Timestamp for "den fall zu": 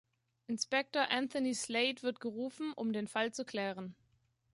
2.91-3.45